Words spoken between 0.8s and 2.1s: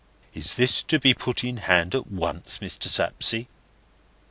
to be put in hand at